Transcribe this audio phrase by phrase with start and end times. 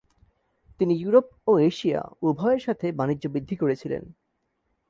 [0.79, 4.03] তিনি ইউরোপ ও এশিয়া উভয়ের সাথে বাণিজ্য বৃদ্ধি করেছিলেন।